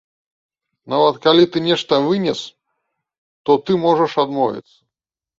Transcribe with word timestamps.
Нават 0.93 1.15
калі 1.25 1.43
ты 1.55 1.61
нешта 1.65 1.99
вынес, 2.05 2.39
то 3.49 3.57
ты 3.67 3.71
можаш 3.83 4.11
адмовіцца. 4.23 4.73